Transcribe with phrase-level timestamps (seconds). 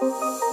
[0.00, 0.43] Música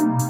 [0.00, 0.29] Música